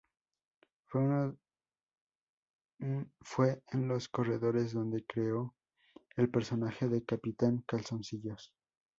Fue 0.87 1.01
en 2.79 3.87
los 3.87 4.09
corredores 4.09 4.73
donde 4.73 5.05
creó 5.05 5.53
el 6.17 6.27
personaje 6.31 6.87
de 6.89 7.05
Capitán 7.05 7.63
Calzoncillos. 7.67 8.51